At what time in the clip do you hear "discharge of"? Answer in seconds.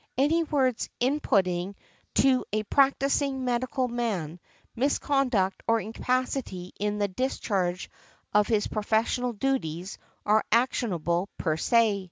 7.07-8.47